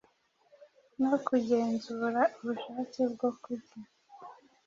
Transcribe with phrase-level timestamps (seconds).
[1.01, 3.79] no kugenzura ubushake bwo kurya